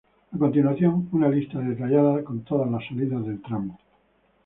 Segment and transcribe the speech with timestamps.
[0.31, 3.77] A continuación, una lista detallada con todas las salidas del tramo